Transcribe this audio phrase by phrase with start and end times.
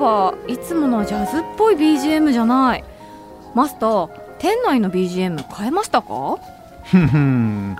[0.00, 2.84] ばいつものジャズっぽい BGM じゃない。
[3.54, 6.38] マスター店内の BGM 変えましたか？
[6.84, 7.76] ふん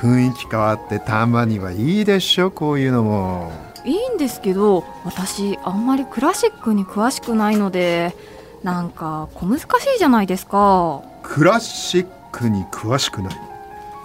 [0.00, 3.52] 雰囲気変わってたまにはいいでしょこういうのも。
[3.84, 8.14] いいんですけど私あんまりクラシックに詳しくないので
[8.62, 9.64] なんか小難し
[9.96, 11.02] いじゃないですか。
[11.22, 13.34] クラシックに詳しくない？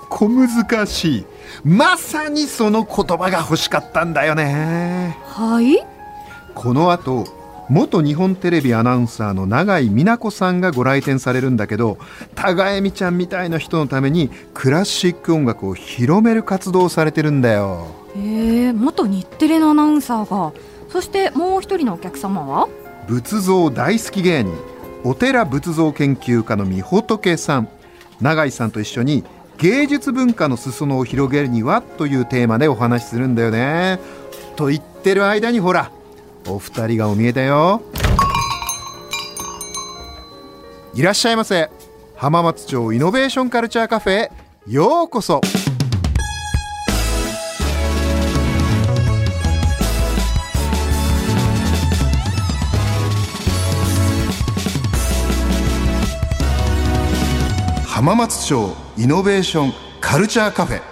[0.09, 1.25] 小難しい。
[1.63, 5.15] まさにその言葉が欲しかったんだよね。
[5.25, 5.77] はい？
[6.55, 7.25] この後
[7.69, 11.99] 元日本テレビアナウンサーの永井美奈子さんがご来店されるんだけど
[12.33, 17.87] 高江美ちゃんみたいな人のためにクラシック音楽を広める活動をされてるんだよ。
[18.15, 20.51] へえ元日テレのアナウンサーが。
[20.89, 22.67] そしてもう一人のお客様は？
[23.07, 24.57] 仏像大好き芸人
[25.03, 27.69] お寺仏像研究家のみほとけさん。
[28.19, 29.23] 永井さんと一緒に
[29.59, 31.83] 芸術文化の裾野を広げるには？
[31.83, 33.99] というテーマでお話しするんだよね。
[34.55, 35.91] と言ってる間にほら
[36.47, 37.81] お二人がお見えだよ。
[40.93, 41.69] いらっしゃいませ。
[42.15, 44.31] 浜松町イノベーションカルチャーカフェへ。
[44.67, 45.41] ようこそ。
[57.85, 60.88] 浜松町イノベーションカルチャーカフェ。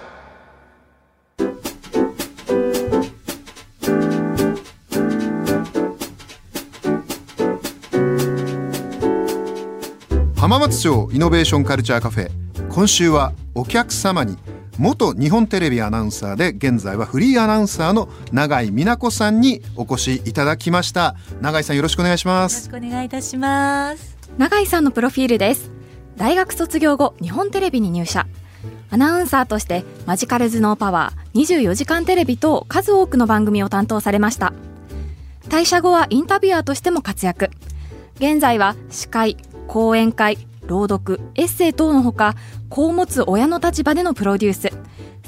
[10.48, 12.32] 浜松町イノベーションカルチャーカフェ
[12.70, 14.38] 今週はお客様に
[14.78, 21.18] 元日本テレビアナウンサーで現在はフリーアナウンサーの永井美奈子さんにお越しいただきました。
[21.42, 22.70] 永井さんよろしくお願いします。
[22.70, 24.18] よろしくお願いいたします。
[24.38, 25.70] 永井さんのプロフィールです。
[26.16, 28.26] 大学卒業後日本テレビに入社。
[28.90, 34.54] アナウンサーとしてマジカル頭脳パワー24時間テレビと数多くの番組を担当されました。
[35.50, 37.50] 退社後はインタビュアーとしても活躍。
[38.16, 39.36] 現在は司会
[39.68, 42.36] 講演会朗読エッセイ等のほか
[42.70, 44.70] 子を持つ親の立場でのプロデュース。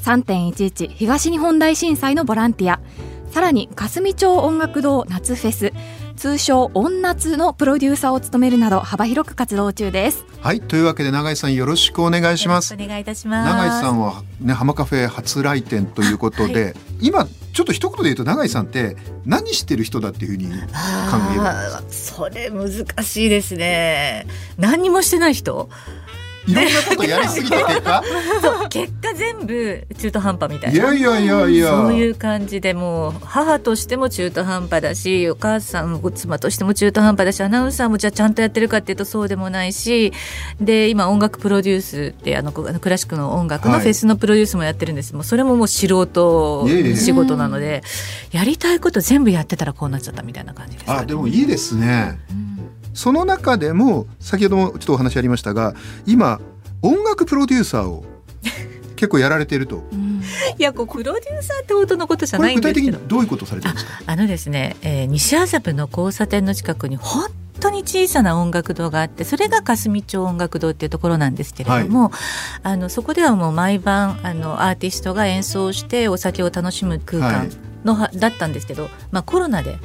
[0.02, 2.80] 3.11東日本大震災のボランティア。
[3.30, 5.72] さらに霞町音楽堂夏フェス。
[6.20, 10.26] 通称音夏のプロデューサーを務めるなど幅広く活動中です。
[10.42, 12.74] はいというわけで永井さんよろしくお願いします。
[12.74, 13.50] お願いいたします。
[13.50, 24.26] 永井さんはね浜カフェ初来店ということで、はい、今ちょっと一言で言うと永井さんって何してる人だっていうふうに考えるそれ難しいですね。
[24.58, 25.70] 何にもしてない人？
[26.50, 28.02] いろんなことやりすぎた結果？
[28.70, 30.76] 結果全部中途半端みたいな。
[30.76, 31.68] いやいやいやいや。
[31.68, 40.12] そういう感じでもう母としても中途半端だしお母さんご妻としても中途半端だしアナウンサーもじゃあちゃんとやってるかっていうとそうでもないし
[40.60, 47.82] で今音楽プロデュースってあのクラシックの音楽のフェスのプロデュースもやってるんです、はい、もうそれももう素人仕事なので、
[48.32, 52.49] やりたいこと全部やってたらこうなっちゃったみたいな感じです、ね、あでもいいですね、うん
[52.94, 55.74] その中でも先ほどもちょっとお話ありましたが
[56.06, 56.40] 今
[56.82, 58.04] 音楽プロデューサーを
[58.96, 59.82] 結構やられていると。
[60.58, 62.86] いやこうプロデューサーってほどのことじゃないんですけど。
[62.86, 64.02] 具体的にどういうことされてるんですか？
[64.06, 67.28] あのですね、えー、西麻布の交差点の近くに本
[67.58, 72.10] 当に小さな音楽堂があってそれが霞町音楽堂っていうところなんですけれども、はい、
[72.62, 77.50] あのそこではもう毎晩あのアーティストが演奏してお酒を楽しむ空間
[77.84, 79.78] の、はい、だったんですけど、まあ、コロナで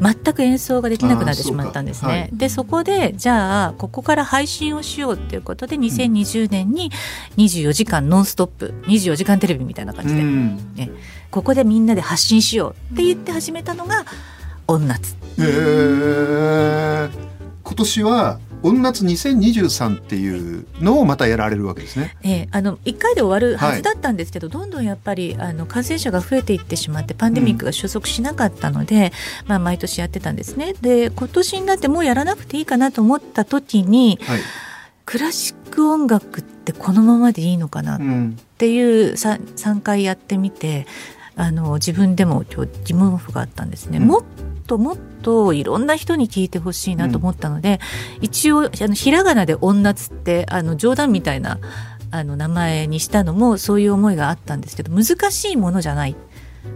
[0.00, 2.10] 全く演奏ができなくなってしまったんですね。
[2.10, 6.90] はい、でそこでじゃあここから配信をしようっていうことで2020年に
[7.36, 10.90] 24時間ノンストップ24時間テレビみたいな感じで、ね、
[11.30, 14.06] ここでみんなで発信しようって言って始めたのが
[14.66, 15.16] 「音夏」。
[17.62, 22.16] 今年は音夏2023っていうのをまたやられるわけですね。
[22.22, 29.12] えー、あの1回で終わるはずだったんですけど、はい、どんどんやっぱりあの感染者が増えていってしまってパンデミックが収束しなかったので、
[29.44, 30.74] うん、まあ、毎年やってたんですね。
[30.80, 34.40] で今年になってもうやらなくていいかなと思った時に、はい、
[35.06, 38.00] クラシック音楽ってこのままでいいのかなっ
[38.58, 40.86] ていう 3, 3回やってみて
[41.40, 43.96] あの自分でも今日疑問符があったんですね。
[43.96, 44.22] うん、もっ
[44.66, 47.80] ともっといろんな人に聞いてほしいなと思ったので、
[48.18, 51.58] うん、一応あのひらがなで「女つ」ってあの冗談みたいな
[52.10, 56.14] あの名前にしたのもそういう思いがあったんですけど難しいものじゃない。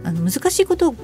[0.03, 0.95] あの難しいことを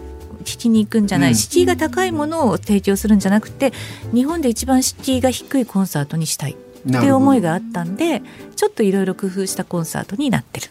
[0.43, 3.73] きに行くんじゃない、うん、敷居が高いものを提供するんじゃなくて
[4.11, 8.23] 日本で一番敷居が低いコンサートにしたいっていう思いがあったんで
[8.55, 10.69] ちょっといろいろ工夫したコンサートになってる。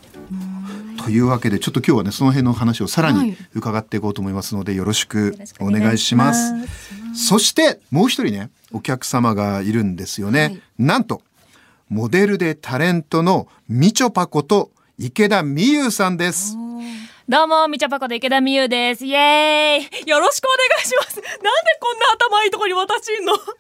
[1.05, 6.53] というわけでちょっと今日はねその辺の話をさらに伺っていこうと思いますので、よろしくお願いします。
[7.15, 10.41] そしてもう一人ねお客様がいるんですよね。
[10.41, 11.23] はい、なんと
[11.89, 16.57] モデルでタレントのみちょぱこと池田美優さんです。
[17.29, 19.05] どうも、みちょぱこと池田美優です。
[19.07, 21.17] イエーイよろしくお願いします。
[21.17, 21.39] なんで
[21.81, 23.33] こんな頭いいとこに私いんの？
[23.33, 23.53] バカじ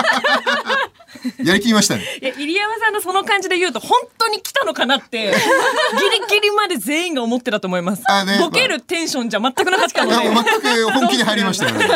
[0.94, 0.99] の？
[1.44, 2.04] やりきりましたね。
[2.22, 8.04] いや、入山さんのその感じで言うと、本当に来たのかなって、 ギリギリまで全員が思ってたと思います。
[8.08, 10.30] あね、ボケるテンションじゃ全くなかったので。
[10.30, 11.88] 全く本気で入りましたよね。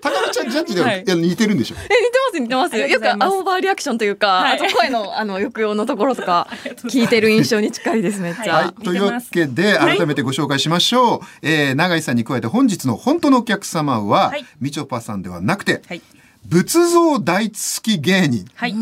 [0.00, 1.76] 高野ちゃんジャッジでは、はい、似てるんでしょ。
[1.78, 3.00] え似てます似てますよ。
[3.00, 6.48] くオーバーリアクションというか、はい、あと声のあの抑揚のところとか
[6.88, 15.82] 聞いてる印象に近いですめっちゃ、はい、というわけで改めてご紹介しましょう、はい、えー、永井さんに加えて本日の本当のお客様は、みちょぱさんではなくて、
[16.48, 18.74] 仏像大好き芸人、はい、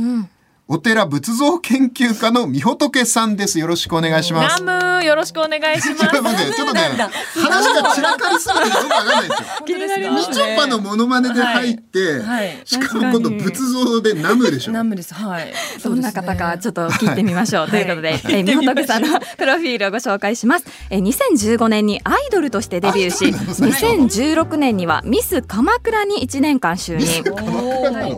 [0.69, 3.61] お寺仏像研究家のみほとけさんです。
[3.61, 4.65] よろしくお願いします。
[4.65, 6.01] ナムよろしくお願いします。
[6.01, 6.81] ちょっとね、
[7.37, 10.13] 話が散らかりすぎてよくわかんないですよ。
[10.13, 14.73] みちょぱのモノマネで入って、はい、しかも今度仏像でナムでしょ。
[14.73, 15.15] ナムです。
[15.15, 15.53] はい。
[15.85, 17.71] どんな方かちょっと聞いてみましょう。
[17.71, 20.67] ということで、えみほとけさんのプロフィールをご紹介します。
[20.91, 27.23] え2015年にアイドルとしてデビューし、2016年にはミス鎌倉に1年間就任。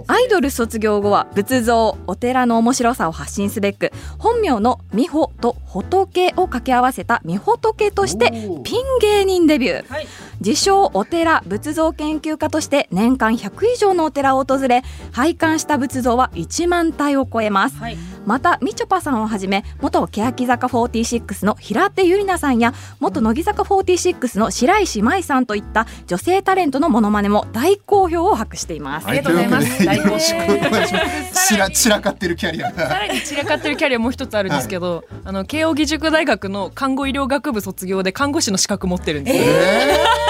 [0.07, 8.31] アイドル卒業後は仏像、お寺の面白さを発信すべく本名の美穂と仏を掛け合わせた美仏として
[8.65, 10.07] ピン芸人デビュー、はい、
[10.41, 14.83] 自称お寺仏像研究家として年間100以上のお寺を訪れ
[15.13, 17.97] 拝観した仏像は1万体を超えます、はい、
[18.29, 31.49] またみちょぱさんをはじめ元欅坂46の平手友梨奈さんや元乃木坂46の白石麻衣さんといった女性タレントのモノマネも大好評を博しています、ありがとうございます、よろしくお願いします。
[31.49, 40.29] 散ら散らかってるキャリアさらに散らかってるキャリアもう一つあるんですけど、はい、あの慶應義塾大学の看護医療学部卒業で看護師の資格持ってるんです、えー。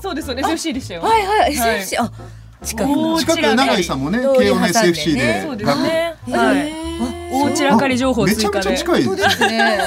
[0.00, 0.50] そうですそうです。
[0.50, 1.02] FC でしたよ。
[1.02, 1.52] はいはい。
[1.52, 2.10] SFC、あ
[2.62, 6.14] 近く近く永井さんもね慶応の SFC でそうですね。
[6.30, 6.88] はい。
[7.30, 9.40] 大散らかり情報めちゃくちゃ近いです。
[9.46, 9.78] ね。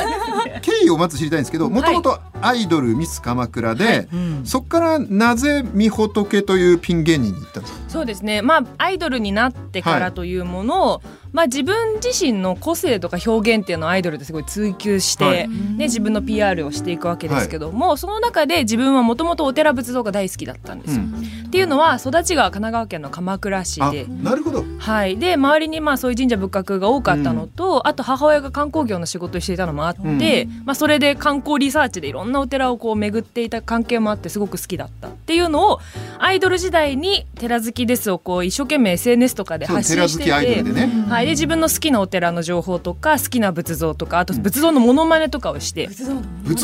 [0.61, 4.07] 経緯をまず知りたいんですけど、もともとアイドルミス鎌倉で、
[4.43, 7.79] そこからなぜみほとけというピン芸人に行ったんですか？
[7.89, 8.41] そうですね。
[8.41, 11.01] まあアイドルになってからというものを、はい
[11.33, 21.03] まあ、自分自身の個性とか表現っていうのをアイドルですごい追求して、はい、ね、自分の PR をしていくわけですけども、はい、その中で自分はもともとお寺仏像が大好きだったんですよ。
[21.03, 24.05] うん、っていうのは育ちが神奈川県の鎌倉市で。
[24.07, 35.79] なるほど、はい、で周りにまあそういう神社仏閣が多かったのと、うん、あと母親が観光業の仕事をしていたのもあって、うん、まあ、それで観光リサーチでいろんなお寺をこう巡っていた関係もあってすごく好きだったっていうのを
[36.19, 46.05] アイドル時代に寺好きですをこう一生懸命 SNS とかで発信してて、ね、はい、で自分の好きなお寺の情報とか好きな仏像とかあと仏像のモノマネとかをして、仏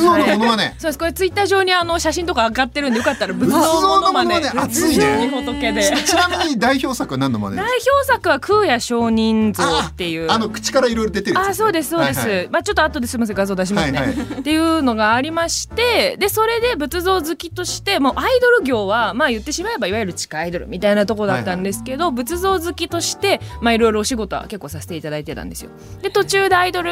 [0.02, 1.00] 像のモノマネ、そうです。
[1.00, 4.36] これツイッター上にあの写真とか上がってるんでよかったら仏像のモノマネ。
[4.50, 5.28] 熱いね。
[5.28, 25.72] 仏でちなみに代表作は何のマネ代表作は空也上人像っていうあの口からいろいろ出てるあそうですそうです、はいはい、まあちょっと後ですみません画像出しますね、はいはい、っていうのがありましてでそれで仏像好きとしてもうアイドル業はまあ言ってしまえばいわゆる地下アイドルみたいなとこだったんですけど、はいはい、仏像好きとしてまあいろいろお仕事は結構させていただいてたんですよ。
[26.02, 26.92] で途中でアイドル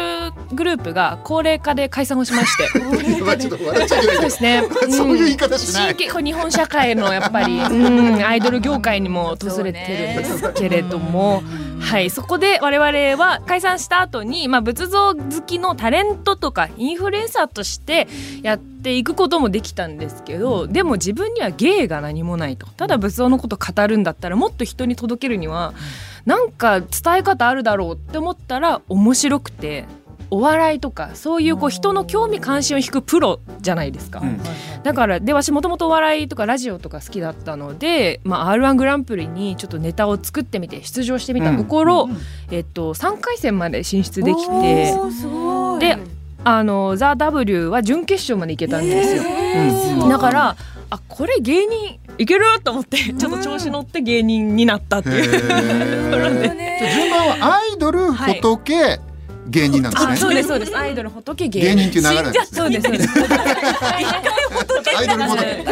[0.53, 2.67] グループが高齢化で解散をしまして。
[2.79, 11.43] そうですね、 そういう言い方しない、日本社会のやっぱり、うん、アイドル業界にも訪れてるんですけれども、
[11.79, 18.07] はい、そこで我々は解散した後に、まあ、仏像好きのタレントとかインフルエンサーとして
[18.41, 22.65] やっていくこともできたんですけどでも自分には芸が何もないと。
[22.65, 25.73] ただ仏像のこと語るんだったらもっと人に届けるには、
[26.25, 29.85] なんか伝え方あるだろうって思ったら面白くて
[30.31, 34.39] お笑いとかそういうこう人の興味関心を引くプロじゃないですか、うん、
[34.83, 42.17] だからで私もともとお笑いとかラジオとか好きだったので、まあ、r 1グランプリにちょっとネタを作ってみて出場してみたところ、うん、
[42.51, 44.93] えっと、3回戦まで進出できて
[45.79, 45.97] で
[46.45, 49.23] あの「ザ・ w は準決勝まで行けたんですよ。
[50.03, 50.55] うん、だから
[50.91, 55.41] あこれ芸人いけると思ってちょっと調子乗って芸人になったっていう 順
[57.09, 58.99] 番はアイドル仏、はい
[59.47, 60.17] 芸人なんですね。
[60.17, 60.75] そうですそうです。
[60.75, 62.59] アイドル仏芸人っていう流れなんですね。
[62.59, 63.09] そうですそうです。
[63.09, 64.05] 一回
[64.49, 65.65] 仏アイドル仏。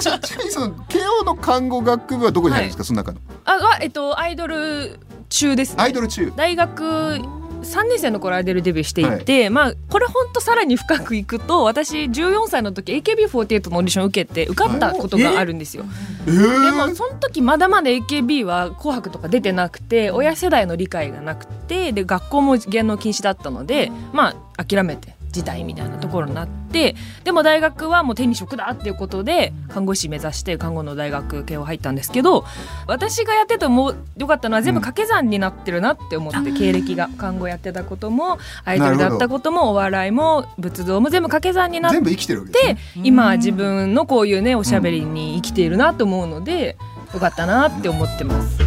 [0.00, 3.18] ちなみにその慶応の看護学部はどこにあるんですか、その中の。
[3.44, 6.32] あはえっとアイドル中です、アイドル中。
[6.36, 7.20] 大学
[7.66, 15.84] 3年生の頃アイドルデビューしていて、まあこれ本当さらに深くいくと私14歳の時 AKB48 のオーディションを受けて受かったことがあるんですよ。
[16.26, 32.44] えでーもその時まだまだ AKB は「紅白」とか出てなくて親世代の理解がなくてで学校も芸能禁止だったのでまあ諦めて時代みたいなところになってでも大学はもう手に職だっていうことで看護師目指して看護の大学系を入ったんですけど
[32.86, 42.80] 私がやっててもよかったのは全部掛け算になってるなって思って、経歴が看護やってたこともアイドルだったこともお笑いも仏像も全部掛け算になって全部生きてるわけですでね。
[43.04, 46.76] 今自分のこういうねおしゃべりに生きているなと思うので
[47.12, 48.65] よかったなって思ってます。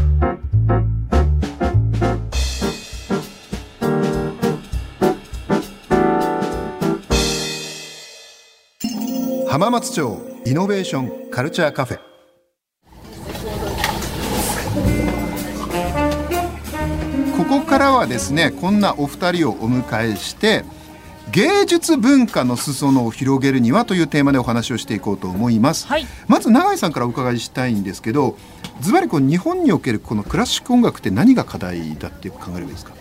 [9.49, 11.99] 浜松町イノベーションカルチャーカフェ。
[17.35, 20.63] ここからはですねこんなお二人をお迎えして
[21.31, 26.05] 芸術文化の裾野を広げるにはというテーマでお話をしていこうと思います、はい。
[26.27, 28.37] まず永井さんからお伺いしたいんですけど
[28.81, 32.93] ズバリこう日本におけるこのクラシック音楽って何が課題だって考えるべきですか？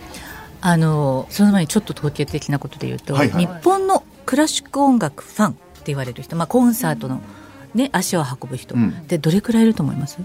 [0.61, 3.45] あのその前にちょっと統計的なことで言うと、はいはい。
[3.45, 5.57] 日本のクラシック音楽ファン
[5.89, 7.21] 言われる人、まあ、コンサートの、
[7.75, 10.17] ね、足を運ぶ人、うんでどれくらいいると思います？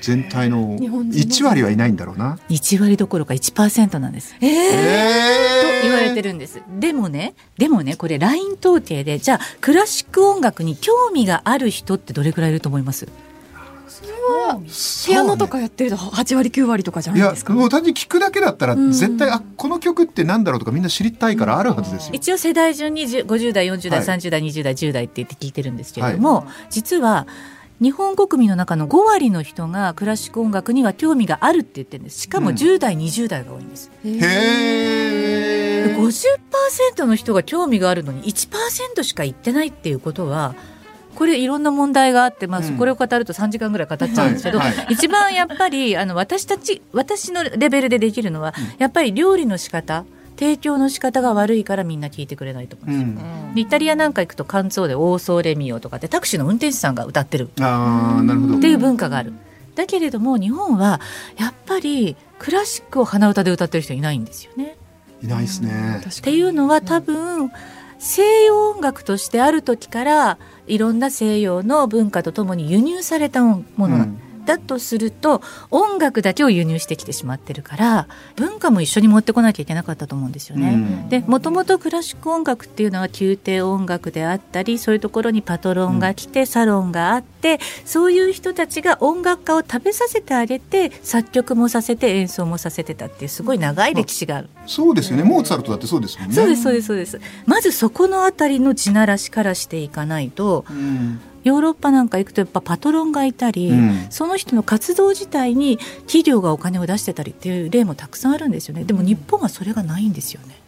[0.00, 2.36] 全体の日本人の1割はいないんだろうな。
[2.48, 4.34] 1割どころか1%なんです。
[4.40, 6.60] ええと言われてるんです。
[6.80, 13.06] でもね、でもね、これ LINE 統計で、じゃあクラシック音楽に興味がある人ってどれくらいいると思います？
[15.06, 17.52] ピアノとかやってると8割9割とかじゃないですか？
[17.52, 18.92] もう単純に聞くだけだったらうん。
[18.92, 22.14] 絶対あこの曲ってなんだろうとかみんな知りたいからあるはずですよ。
[22.14, 24.08] 一応世代順に10 50代40代、はい。
[24.08, 27.26] 30代20代10代って言って聞いてるんですけれども、実は
[27.80, 32.20] 日本国民の中の5割の人がクラシック音楽には興味があるって言ってるんです。
[32.20, 32.54] しかもうん。
[32.54, 33.90] 10代、20代が多いんです。
[34.04, 34.10] へ
[35.88, 35.96] え。
[35.96, 40.54] 50%の人が興味があるのに1%しか言ってないっていうことは
[41.14, 50.04] これいろんな問題があって、まあ、うんこれを語ると3時間ぐらい語っちゃうんですけど、はいはい一番やっぱりあの私たち私のレベルでできるのは、やっぱり料理の仕方
[50.36, 53.30] 提供の仕方が悪いからみんな聞いてくれないと思うんですよ。
[53.48, 58.56] うん、でイタリアなんか行くとカンツォーで「オーソーレミオ」とかってタクシーの運転手さんが歌ってるああなるほど。
[58.58, 59.32] っていう文化がある。
[59.74, 61.00] だけれども日本は
[61.38, 64.76] やっぱりクラシックを鼻歌で歌ってる人いないんですよね。
[65.22, 66.02] いないですね。
[66.04, 67.50] っていうのは多分
[68.04, 73.86] 西洋音楽としてある時からいろんな西洋の文化とともに輸入されたもの。
[73.86, 74.18] うん。
[74.44, 80.72] だとすると音楽だけを輸入してきてしまってるから文化も一緒に持ってこなきゃいけなかったと思うんですよね。
[80.74, 94.48] うんでもともとクラシック音楽っていうのは宮廷音楽であったりそういうところにパトロンが来て、サロンがあってそういう人たちが音楽家を食べさせてあげて作曲もさせて演奏もさせてたっていうすごい長い歴史がある。
[94.66, 95.22] そうですよね。
[95.22, 96.34] モーツァルトだってそうですもんね。
[96.34, 101.20] そうですそうですそうですまずそこのあたりの地ならしからしていかないとうん。
[101.44, 110.60] ヨーロッパなんか行くとやっぱパトロンがいたり、うんその人の活動自体に企業がお金を出してたりっていう例もたくさんあるんですよねでも日本はそれがないんですよね。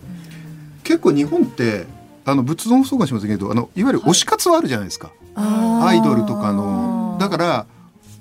[0.83, 1.87] 結構日本って
[2.25, 5.13] あの仏像もそうかもしれませんけどあのいわゆる推し活はあるじゃないですか。
[5.37, 7.67] アイドルとかのだから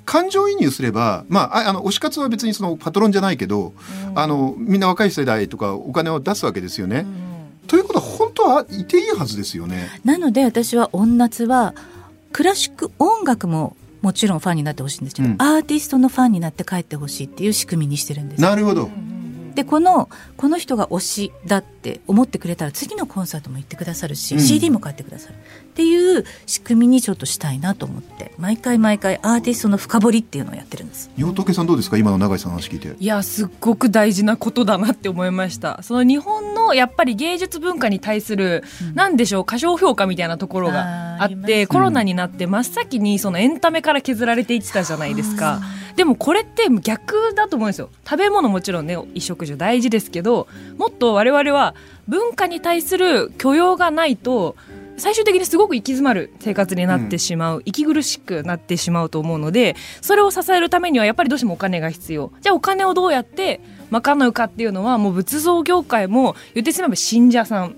[0.05, 3.73] 感情移入すればまあああの推し活は別にそのパトロンじゃないけど、
[4.15, 7.05] あのみんな若い世代とかお金を出すわけですよね。
[7.67, 9.89] ということは本当はいていいはずですよね。
[10.03, 11.73] なので私は音夏は
[12.33, 18.41] クラシック音楽ももちろんファンになってほしいんですけど、うんアーティストのファンになって帰ってほしいっていう仕組みにしてるんです。
[18.41, 18.89] なるほど。
[19.55, 25.35] でこのこの人が推しだって思ってくれたら次のコンサートも行ってくださるし、うん CD も買ってくださる
[25.73, 28.31] っていう仕組みにちょっとしたいなと思って。
[28.37, 31.09] 毎回毎回アーティストの深掘りっていうのをやってるんです。
[31.17, 31.97] 洋時さんどうですか？
[31.97, 32.95] 今の永井さんの話聞いて。
[32.99, 35.81] いやすっごく大事なことだなって思いました。
[35.81, 38.63] その日本のやっぱり芸術文化に対する、
[38.93, 45.59] なんでしょう過小評価みたいなところがあってコロナになって真っ先にそのエンタメから削られていってたじゃないですか。
[45.95, 47.89] でもこれって逆だと思うんですよ。
[48.03, 51.75] 食べ物もちろんね衣食住大事ですけどもっと我々は
[52.07, 54.55] 文化に対する許容がないと
[54.97, 62.31] 最終的にすごく行き詰まる生活になってしまう、息苦しくなってしまうと思うのでそれを支えるためにはやっぱりどうしてもお金が必要。
[62.41, 63.59] じゃあお金をどうやって
[63.91, 67.75] 賄うかっていうのはもう仏像業界も言ってしまえば信者さん。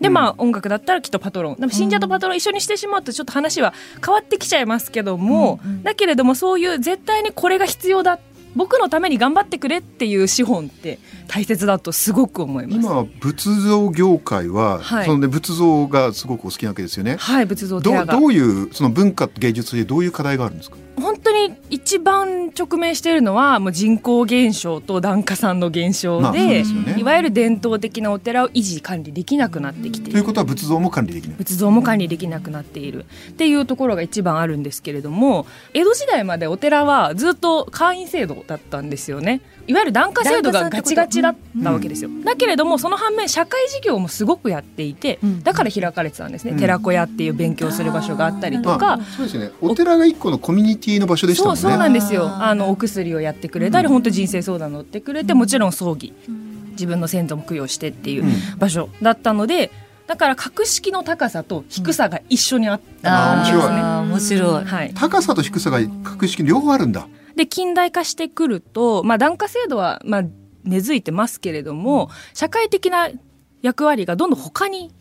[0.00, 1.56] でまあ音楽だったらきっとパトロン。
[1.56, 3.72] でも信者とパトロン一緒にしてしまうとちょっと話は
[4.04, 8.18] 変わってきちゃいますけども、だけれどもそういう絶対にこれが必要だ
[8.56, 10.98] 僕のために頑張ってくれっていう資本って
[11.28, 12.78] 大切だとすごく思います。
[12.78, 17.16] 今仏像業界は、はいそのね仏像がすごくお好きなわけですよね。
[17.18, 20.76] はい仏像どう寺がどういうその文化芸術でどういう課題があるんですか？
[20.96, 21.15] 本当
[21.48, 26.96] に一番直面しているのはもう人口減少と檀家さんの減少で,、まあでね。
[26.98, 30.12] いわゆる伝統的なお寺を維持管理できなくなってきている。
[30.12, 33.04] ということは仏像も管理できない仏像も管理できなくなっている。
[33.30, 39.40] っていうところが一番あるんですけれども江戸時代までお寺はずっと会員制度だったんですよね。
[39.66, 45.42] いわゆる檀家制度がガチガチだったわけですよ、だけれどもその反面社会事業もすごくやっていてうん。
[45.42, 49.50] だから開かれてたんですね、うん寺子屋っていう勉強する場所があったりとか、あそうですよね。
[49.60, 52.28] お寺が一個のコミュニティの場所でしたもんねそうそうなんですよ。
[52.28, 56.12] あのお薬をやってくれたり、本当人生相談乗ってくれてもちろん葬儀。
[56.72, 58.58] 自分の先祖も供養してっていううん。
[58.58, 59.70] 場所だったので
[60.06, 63.62] だから格式の高さと低さが一緒にあったんですね。
[63.62, 64.64] あー面白い。
[64.64, 67.08] はい、高さと低さが格式両方あるんだ。
[67.34, 70.24] で近代化してくると、まあ、檀家制度は、まあ、
[70.64, 73.08] 根付いてますけれども社会的な
[73.62, 74.92] 役割がどんどん他に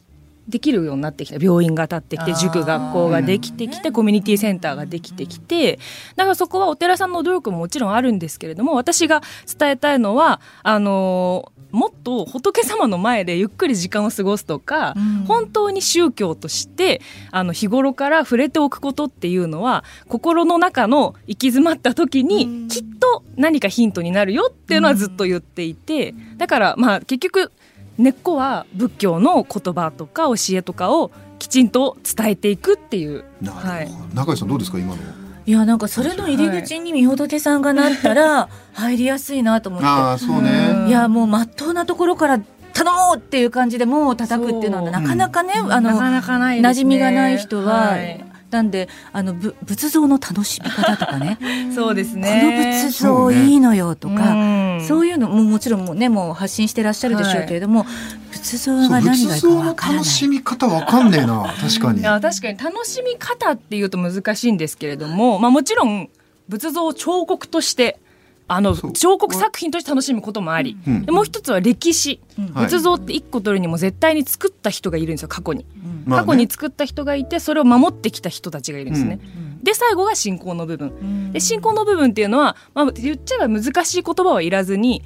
[0.47, 1.43] できるようになってきた。
[1.43, 5.79] 病院が建ってきて塾学校ができてきてコミュニティセンターができてきて
[6.15, 9.21] だからそこはお寺さんの努力ももちろんあるんですけれども私が
[9.59, 15.25] 伝えたいのはあのーもっと仏様の前でゆっくり時間を過ごすとか、うん。
[15.25, 27.51] 本当に宗教としてあの日頃から触れておくことっていうのは心の中の行き詰まった時にきっと何かヒントになるよっていうのはずっと言っていてだからまあ結局
[27.97, 33.25] 根っこは仏教の言葉とか教えとかをきちんと伝えていくっていう。
[33.41, 33.91] なるほど、はい。
[34.13, 35.01] 中井さんどうですか今の。
[35.47, 39.87] いやなんかそれの入り口にみほどけさんがなったら 入りやすいなと思って。
[39.87, 40.69] ああそうね。
[40.71, 40.87] うん。
[40.87, 42.39] いやもう真っ当なところから
[42.73, 46.59] 頼もうっていう感じでもう叩くっていうのはなかなかね、あなのかなかね。
[46.59, 51.37] 馴染みがない人は、はいなんであのぶ仏像の楽しみ方とかね。
[51.75, 54.35] そうですこのね仏像いいのよとか、う
[54.81, 54.85] ん。
[54.87, 57.85] そういうのももちろんもうねもう発信してらっしゃるでしょうけれども、
[58.31, 61.99] 仏像そうが何がいいかからない楽しみ方わかんねえな確かに。
[61.99, 66.09] いや確かに楽しみ方っていうと難しいんですけれども、まあ、もちろん
[66.47, 67.99] 仏像を彫刻として
[68.47, 71.05] あの彫刻作品として楽しむこともあり、うん。
[71.05, 72.53] でもう一つは歴史、うん。
[72.53, 75.65] はい仏像って一個取るにも絶対に作った人がいるんですよ過去に、
[76.05, 76.11] うん。
[76.11, 79.63] 過去に作った人がいてそれを守ってきた人たちがいるんですね、うん。
[79.63, 80.89] で最後が信仰の部分。
[80.89, 81.31] うん。
[81.31, 85.01] で信仰の部分っていうのは、まあ、言っちゃえば難しい言葉はいらずに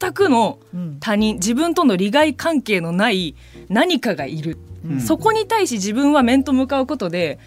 [0.00, 0.98] 全くのうん。
[1.00, 3.34] 他人自分との利害関係のない
[3.68, 5.00] 何かがいる、うん。
[5.00, 7.38] そこに対し自分は面と向かうことで、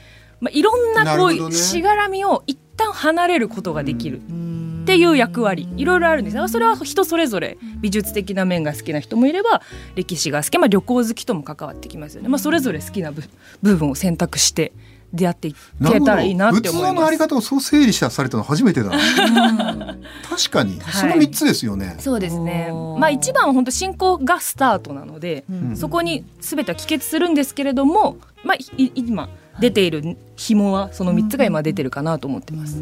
[0.41, 4.21] まあ、いろんなこうしがらみを一旦離れることができる。
[4.29, 5.69] うんっていう役割。
[5.77, 7.59] いろいろあるんですよそれは人それぞれ。
[7.79, 9.61] 美術的な面が好きな人もいれば
[9.93, 13.23] 歴史が好き、まあ、旅行好きとも関わってきますよね、まあ、それぞれ好きな部
[13.61, 14.73] 部分を選択して
[15.13, 16.93] 出会っていけたらいいなって仏思います。
[16.95, 18.89] 像のあり方をそう整理したされたの初めてだ。
[18.89, 19.97] な
[20.27, 20.93] 確かに、はい。
[20.93, 21.95] その三つですよね。
[21.99, 22.71] そうですね。
[22.97, 25.77] まあ一番は本当信仰がスタートなので、うん。
[25.77, 32.81] そこに全ては帰結するんですけれども、まあ、い今出ている紐はその3つが今出てるかなと思ってます。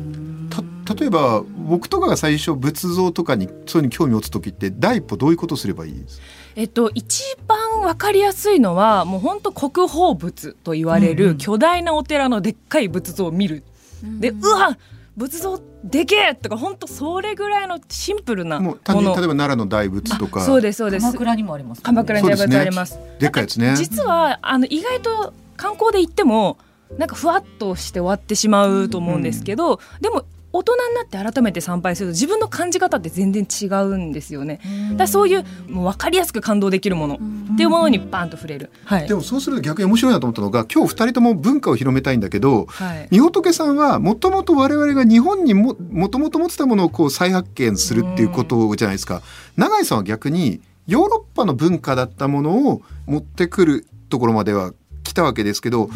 [0.86, 6.22] た例えば僕とかが最初仏像とかにそういうに興味を持つ時って第一歩どういうことすればいいです
[6.56, 11.18] えっと、一番わかりやすいのはもう本当国宝仏と言われうんうん。
[11.34, 13.64] る巨大なお寺のでっかい仏像を見る。
[14.04, 14.76] でうわ
[15.16, 20.42] 仏像でけえとか本当それぐらいのシンプルなももう単純に例えのば奈良の大仏とか。
[20.42, 21.06] そうですそうです。
[21.06, 23.00] 鎌倉にもあります、鎌倉に大仏あります。
[23.20, 23.76] でっかいやつね。
[23.76, 26.58] 実はあの意外と観光で行っても
[26.98, 34.62] なんかふわっとして終わってしまうと思うんですけど、でも大人になって改めて参拝すると自分の感じ方って全然違うんですよね。
[34.92, 38.72] だからそういうもう分かりやすく感動できるものっていうものにバンと触れる。
[38.86, 39.14] はいで。
[39.14, 43.08] もそうすると逆に面白いなと思ったのが今日二人とも文化を広めたいんだけどはい。
[43.12, 49.22] みほとけさんはもともと我々が日本にももともと持ってたものをこう再発見するっていうことじゃないですか
[49.58, 54.74] 永井さんは逆にヨーロッパの文化だったものを持ってくるところまでは
[55.04, 55.90] 来たわけですけど、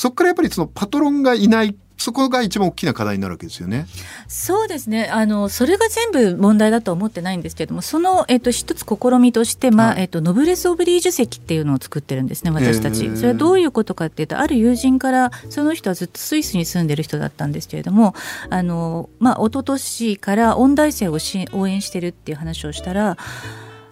[0.00, 3.86] そこからやっぱりそのパトロンがいないそこが一番大きな課題になるわけですよね。
[4.28, 5.10] そうですね。
[5.12, 10.00] あのそれが全部問題だとは思ってないんですけれどもその、えっと一つ試みとして、まあはい。
[10.00, 18.14] えっとノブレス・オブリージュ席っていうのを作ってるんですね私たち、へーそれはどういうことかっていうとある友人からその人はずっとスイスに住んでる人だったんですけれども
[18.48, 23.18] あの、まあ、一昨年から音大生をし応援してるっていう話をしたら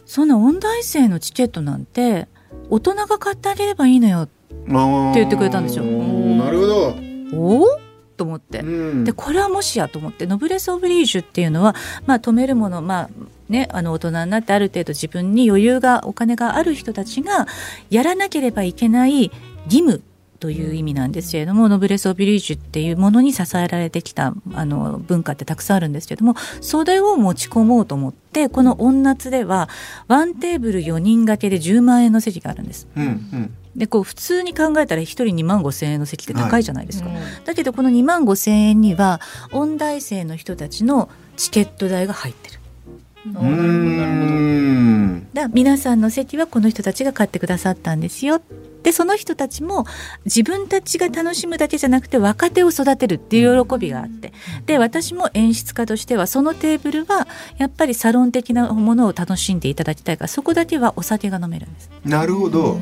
[0.07, 2.29] そんな音大生のチケットなんて
[2.71, 6.97] 大人が買ってあげればいいのよって言ってくれたんですよなるほど。
[7.35, 8.61] おおと思って。
[8.61, 11.75] うんでこれはもしやと思ってノブレス・オブリージュっていうのは、
[12.07, 13.11] まあ、止めるもの、まあ
[13.49, 17.47] ね、あの大人になってある程度自分に余裕がお金がある人たちが
[17.91, 19.31] やらなければいけない
[19.67, 20.03] 義務
[20.41, 29.69] という意味なんですけれども、ノブレス・オブリージュっていうものに支えられてきたあの文化ってたくさんあるんですけれどもそれを持ち込もうと思ってこの女津では
[30.07, 32.87] ワンテーブル4人掛けで10万円の席があるんです。
[32.97, 37.45] うんうんでこう普通に考えたら1人2万5千円の席って高いじゃないですか、うん。
[37.45, 39.21] だけどこの2万5千円には
[39.53, 42.59] 音大生の人たちのチケット代が入ってる。
[43.27, 45.29] うーん。
[45.33, 48.43] だから皆さんの席はこの人たちが買ってくださったんですよ。
[48.83, 49.87] でその人たちも
[50.25, 54.33] 自分たちが楽しむだけじゃなくて若手を育てるっていう喜びがあって。
[54.67, 57.27] で私も演出家としてはそのテーブルは
[57.59, 61.91] やっぱりサロン的なものを楽しんでいただきたいからそこだけはお酒が飲めるんです。
[62.05, 62.79] なるほど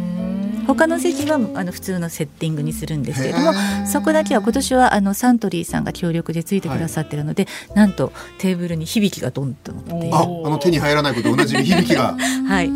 [0.66, 3.52] 他の席はあの普通のセッティングにするんですけれども
[3.86, 10.16] そこだけは今年はあのサントリーさんが協力でついてくださってるので、なんとテーブルに響きがドンと乗っている。
[10.16, 12.16] ああの手に入らないことおなじみ響きが。
[12.48, 12.70] はい、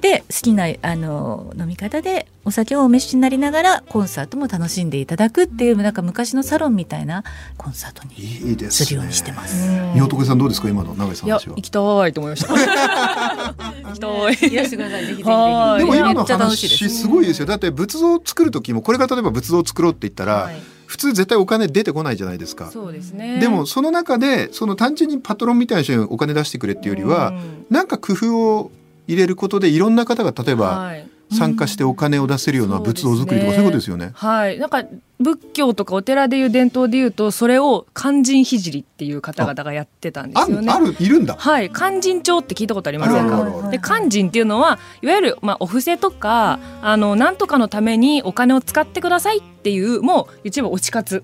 [0.00, 7.22] で好きなあの飲み方でお酒をお召しになりながらコンサートも楽しんでいただくっていうなんか昔のサロンみたいな
[7.56, 9.68] コンサートにいいでするようにしてます。
[9.94, 12.52] みほとけさんどうですか今の永井さんいや行きたいと思いました。
[12.54, 14.52] 行きたい。
[14.52, 15.06] いらしてください。
[15.06, 16.84] ぜひぜひでも今のめっちゃ楽しいです。
[16.84, 17.46] 話すごいですよ。
[17.46, 20.62] だって仏像を作る時もこれが例えば仏像を作ろうって言ったら、はい。
[20.86, 22.68] 普通絶対お金出てこないじゃないですか。
[22.72, 23.38] そうですね。
[23.38, 27.66] でもその中でその単純にパトロンみたいな人にお金出してくれっていうよりは、うん。
[27.70, 28.72] なんか工夫を
[29.10, 31.06] 入れることでいろんな方が例えばはい。
[31.32, 34.10] 参加してお金を出せるような仏像作りとかそういうことですよね。
[34.14, 34.84] はい、なんか
[35.20, 40.72] 仏教とかお寺でいう伝統でいうとそれを勧進聖っていう方々がやってたんであすよね。
[40.72, 41.36] あるいるんだ。
[41.38, 51.22] はい、勧進帳って聞いたことありませんかで勧進っていうのはいわゆる、まあ、お布施とかあのなんとかのためにお金を使ってくださいっていうもう一部推し活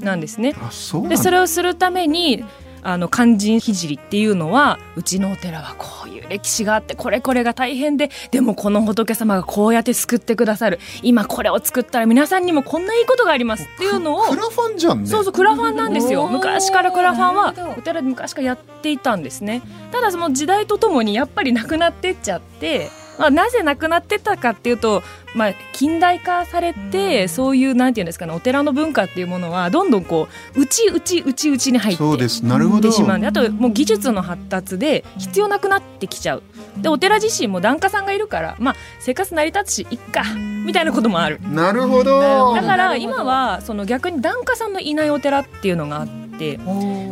[0.00, 0.54] なんですね。
[0.62, 1.16] あそうなんだ。
[1.16, 2.42] でそれをするために
[2.82, 10.78] あの勧進聖っていうのはうちのお寺はこういう歴史があってこれこれが大変ででもこの仏様がこうやって救ってくださる。
[11.02, 13.64] 今これを作ったら皆さんにもこんないいことがあります。
[13.64, 15.06] っていうのをクラファンじゃんね。
[15.06, 16.26] そうそうクラファンなんですよ。
[16.26, 19.62] 昔からクラファンはお寺で昔からやっていたんですね。
[19.90, 22.90] ただその時代とともにやっぱりなくなってっちゃって、
[23.22, 25.02] まあ、なぜなくなってったかっていうと、
[25.34, 27.28] まあ、近代化されて、うん。
[27.28, 32.44] そういうなんていうんですかねお寺の文化っていうものはどんどんこう内内内内に入ってそうです。
[32.44, 32.88] なるほど。
[32.88, 36.42] ってしまうんであともう技術の発達で必要なくなってきちゃう。
[36.78, 40.24] でお寺自身も檀家さんがいるから、まあ、生活成り立つしいっか
[40.64, 41.40] みたいなこともある。
[41.42, 42.54] なるほど。
[42.54, 46.21] だから今はその逆に檀家さんのいないお寺っていうのがあって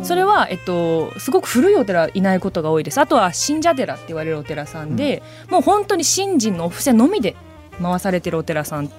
[0.03, 2.99] それは、えっと、すごく古いお寺いないことが多いです。
[2.99, 7.35] あとは信者寺って言われるお寺さんで、もう本当に信心のお布施のみで
[7.81, 8.87] 回されてるお寺さん。
[8.87, 8.93] じ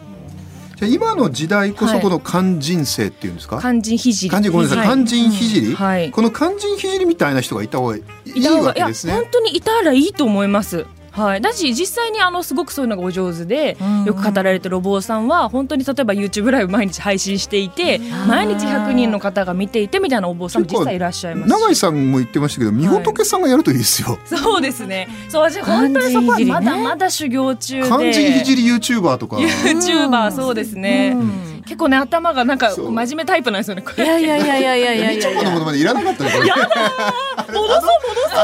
[0.86, 3.58] ゃあ今の時代こそはいこの勧進性っていうんですか？
[3.58, 4.86] 勧進聖勧進ごめんなさい。
[4.86, 4.96] はい。
[4.96, 5.74] 勧進聖。
[5.74, 6.10] はい。
[6.10, 8.02] この勧進聖みたいな人がいた方がいい
[8.48, 9.12] わけですね。
[9.12, 9.30] いや本。
[9.30, 10.86] 当にいたらいいと思います。
[11.12, 21.60] はい、だし実際にあのすごくそういうのがお上手で、よく語られてるお坊さんは本当に例えば YouTube ライブ毎日配信していて毎日100人の方が見ていてみたいなお坊さんも実際いらっしゃいますし。
[21.60, 24.18] 永井さんも言ってましたけど、みほとけさんがやるといいですよ。
[24.24, 25.08] そうですね。
[25.28, 27.88] そう私本当にそこはまだまだ修行中で。
[27.88, 29.36] 勧進聖 YouTuber とか。
[29.36, 36.30] YouTuber そうですね、うん結構ね頭がなんか真面目タイプなんですよねいやいやいやいやいやいやいみちょやぱのものまでいらなかったね。
[36.30, 36.54] これ戻
[37.52, 38.38] そう戻そう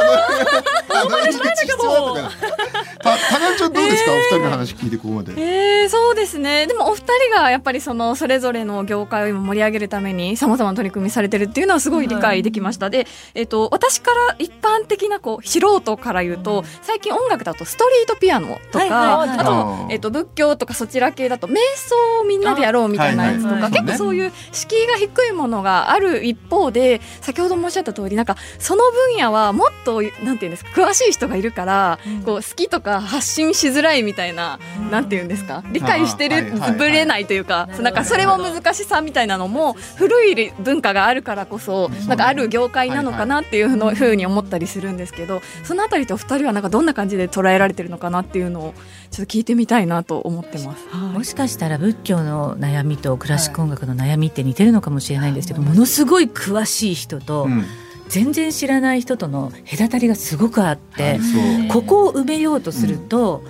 [0.90, 2.58] あの入り口必要だったから。
[2.98, 5.32] た、たなちゃんどうですか、お二人の話聞いてここまで。
[5.36, 34.58] えー、そうですねでもお二人がやっぱりそのそれぞれの業界を今盛り上げるためにさまざまな取り組みされてるっていうのはすごい理解できました、で、えっと私から一般的なこう素人から言うと最近音楽だとストリートピアノとか、あとえっと、仏教とかそちら系だと瞑想をみんなでやろうみたいなやつとか、あはいはい結構そういう敷居が低いものがある一方で先ほどもおっしゃった通りなんかその分野はもっとなんていうんですか詳しい人がいるから、こう好きとか発信しづらいみたいな、
[34.90, 48.74] なんていうんですか理解してるぶれないというか、なんかそれも難しさみたいなのも古い文化があるからこそなんかある業界なのかなっていうふうのふうに思ったりするんですけどそのあたりとお二人はなんかどんな感じで捉えられてるのかなっていうのを
[49.10, 50.86] ちょっと聞いてみたいなと思ってます。
[50.96, 57.64] もしかしたら仏教の悩みとクラシック音楽の悩みって似てるのかもしれないんですけど、ものすごい詳しい人と、うん。
[58.08, 61.20] 全然知らない人との隔たりがすごくあって。
[61.70, 63.42] ここを埋めようとすると、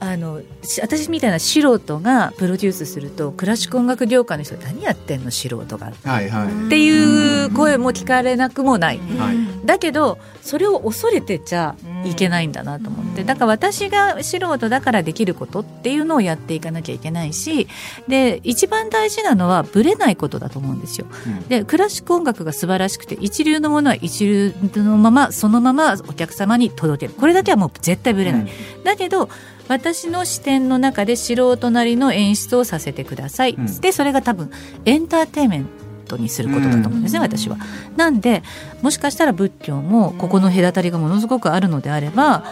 [0.00, 6.68] あのし私みたいな素人がプロデュースするとクラシック音楽業界の人何やってんの素人がっはいはい。
[6.68, 8.98] ていう声も聞かれなくもない。
[8.98, 9.66] はい。
[9.66, 13.24] だけどそれを恐れてちゃいけないんだなと思って。
[13.24, 17.68] だから私が素人だからできることっていうのをやっていかなきゃいけないし
[18.06, 21.06] で一番大事なのはブレないことだと思うんですよ。
[21.26, 21.48] うん。
[21.48, 27.18] でクラシック音楽が素晴らしくて一流のものは一流のままそのままお客様に届ける。
[27.18, 28.48] これだけはもう絶対ブレない。
[28.84, 29.28] だけど
[29.68, 33.80] 私の視点の中で素人なりの演出をさせてください、うん。
[33.80, 34.50] でそれが多分
[34.86, 35.66] エンターテインメン
[36.08, 37.56] トにすることだと思うんですね、私は。
[37.96, 38.42] なんで
[38.82, 42.44] もしかしたら仏教もここの隔たりがものすごくあるのであれば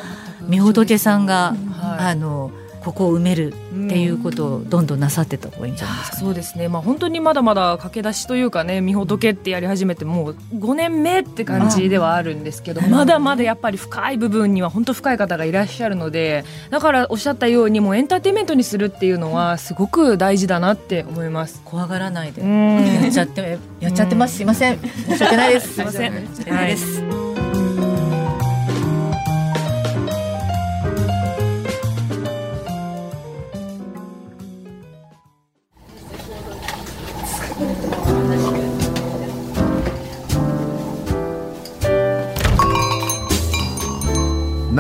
[0.48, 2.04] 御仏さんが、はい。
[2.10, 2.50] あの
[2.87, 3.55] ここを埋めるっ
[3.88, 21.61] ていうことをどんどんなさってた方がいいんじゃないですか、ね、そうですね、まあ、本当にまだまだ駆け出しというかねみほとけってやり始めてもう5年目って感じではあるんですけどまだまだやっぱり深い部分には本当深い方がいらっしゃるのでだからおっしゃったようにもうエンターテインメントにするっていうのはすごく大事だなって思います。
[21.64, 22.42] 怖がらないで。
[22.42, 24.37] やっちゃってやっちゃってます。
[24.37, 24.79] すいません。
[24.79, 25.75] 申し訳ないです。
[25.75, 26.12] すいません。
[26.29, 27.25] 申し訳ないです、はい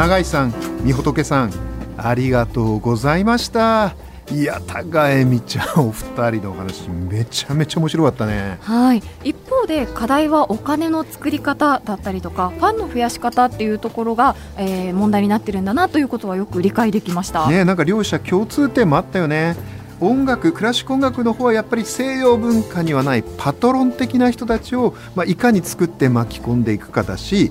[0.06, 1.52] 永井さんみほとけさん
[1.96, 3.96] ありがとうございました。
[4.30, 8.58] いや高江美ちゃんお二人のお話めちゃめちゃ面白かったね。
[8.60, 9.02] はい。
[9.24, 17.50] 一方で課題はお金の作り方だったりとかファンの増やし方っていうところが、えー、問題になってるんだなということはよく理解できました。
[17.50, 19.56] ねなんか両者共通点もあったよね。
[19.98, 27.50] 音楽クラシック音楽の方はやっぱり西洋文化にはないパトロン的な人たちを、まあ、いかに作って巻き込んでいくかだし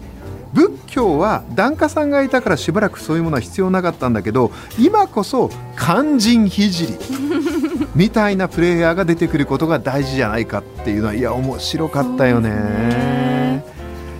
[0.55, 6.97] 仏教は檀家さんがいたからしばらくそういうものは必要なかったんだけど今こそ肝心聖
[7.93, 13.63] みたいなプレイヤーが出てくることが大事じゃないかっていうのはいや面白かったよね。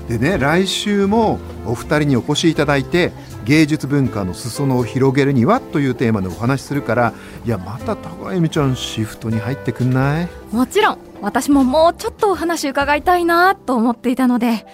[0.10, 3.12] でね来週もお二人にお越しいただいて
[3.45, 7.13] 芸術文化の裾野を広げるにはというテーマでお話しするから
[7.45, 10.28] いやまた高恵美ちゃんシフトに入ってくんない？
[10.52, 14.65] もちろん私ももうちょっとお話伺いたいなと思っていたので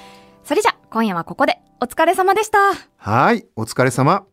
[0.44, 2.58] それじゃ今夜はここでお疲れ様でした。
[2.98, 4.26] はい、お疲れ様。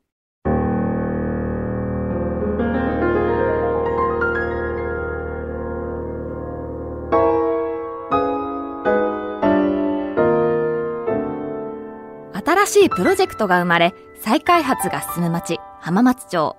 [12.34, 16.56] 新しいプロジェクトが生まれ、再開発が進む町、浜松町。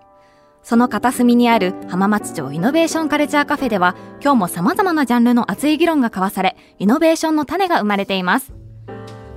[0.64, 8.59] その片隅にある浜松町イノベーションカルチャーカフェでは、今日も様々なジャンルの熱い議論が交わされ、イノベーションの種が生まれています。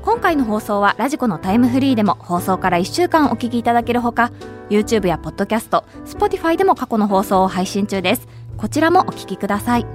[0.02, 4.32] 今回の放送はラジコのタイムフリーでも放送から1週間お聞きいただけるほか
[4.68, 8.26] YouTube や Podcast、Spotify でも過去の放送を配信中です。
[8.56, 9.86] こちらもお聞きください。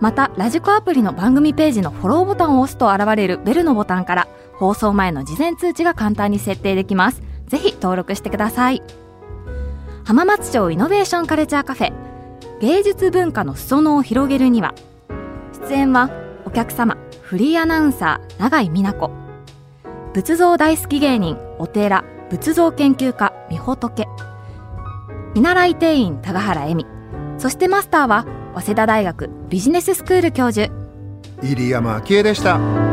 [0.00, 7.22] またラジコアプリの番組ページのフォローボタンを押すと現れるベルのボタンから放送前の事前通知が簡単に設定できます。
[7.46, 8.82] ぜひ登録してください。
[10.04, 11.92] 浜松町イノベーションカルチャーカフェ
[12.60, 14.74] 芸術文化の裾野を広げるには
[15.68, 16.10] 出演は
[16.50, 19.12] お客様フリーアナウンサー永井美奈子。
[20.12, 24.04] 仏像大好き芸人お寺仏像研究家美仏
[25.36, 26.86] 見習い店員高原恵美。
[27.38, 30.72] そしてマスターは早稲田大学ビジネススクール教授。
[31.40, 32.89] 入山昭恵でした。